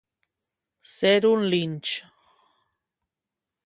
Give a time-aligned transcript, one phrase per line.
[0.93, 1.85] Ser un linx.